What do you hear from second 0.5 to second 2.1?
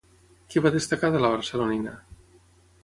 Què va destacar de la barcelonina?